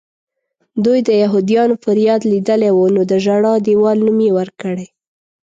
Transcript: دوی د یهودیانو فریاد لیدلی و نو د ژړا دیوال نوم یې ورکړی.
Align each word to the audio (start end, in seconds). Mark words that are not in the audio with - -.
دوی 0.83 0.99
د 1.07 1.09
یهودیانو 1.23 1.75
فریاد 1.83 2.21
لیدلی 2.31 2.71
و 2.73 2.79
نو 2.95 3.01
د 3.11 3.13
ژړا 3.25 3.53
دیوال 3.67 3.97
نوم 4.07 4.19
یې 4.25 4.31
ورکړی. 4.39 4.87